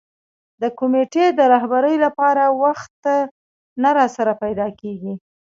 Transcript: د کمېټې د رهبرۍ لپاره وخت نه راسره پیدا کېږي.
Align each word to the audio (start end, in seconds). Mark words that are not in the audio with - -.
د 0.61 0.63
کمېټې 0.79 1.25
د 1.37 1.39
رهبرۍ 1.53 1.95
لپاره 2.05 2.43
وخت 2.63 2.95
نه 3.83 3.89
راسره 3.97 4.33
پیدا 4.43 4.67
کېږي. 4.81 5.13